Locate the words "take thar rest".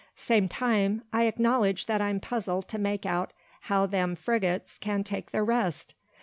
5.03-5.93